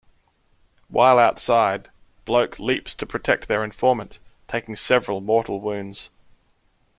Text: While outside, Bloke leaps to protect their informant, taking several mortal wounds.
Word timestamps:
While 0.87 1.19
outside, 1.19 1.91
Bloke 2.25 2.57
leaps 2.57 2.95
to 2.95 3.05
protect 3.05 3.47
their 3.47 3.63
informant, 3.63 4.17
taking 4.47 4.75
several 4.75 5.21
mortal 5.21 5.61
wounds. 5.61 6.09